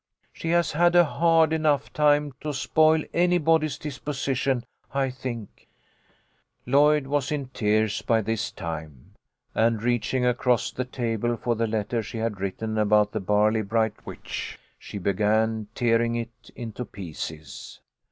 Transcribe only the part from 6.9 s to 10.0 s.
was in tears by this time, and